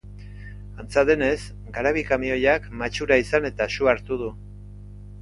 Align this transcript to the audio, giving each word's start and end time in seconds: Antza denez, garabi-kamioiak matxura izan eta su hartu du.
Antza 0.83 1.03
denez, 1.09 1.35
garabi-kamioiak 1.77 2.67
matxura 2.83 3.23
izan 3.27 3.49
eta 3.55 3.73
su 3.79 3.95
hartu 3.95 4.23
du. 4.27 4.35